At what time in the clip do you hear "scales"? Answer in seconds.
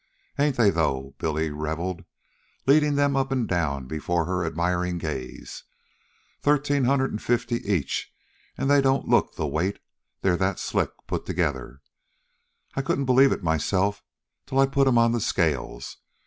15.21-15.97